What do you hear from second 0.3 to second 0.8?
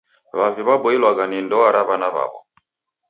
W'avi